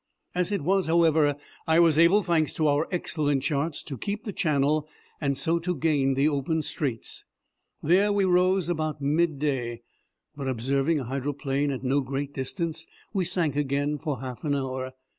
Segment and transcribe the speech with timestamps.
[0.33, 1.35] As it was, however,
[1.67, 4.87] I was able, thanks to our excellent charts, to keep the channel
[5.21, 7.23] and so to gain the open straits.
[7.83, 9.83] There we rose about midday,
[10.35, 14.93] but, observing a hydroplane at no great distance, we sank again for half an hour.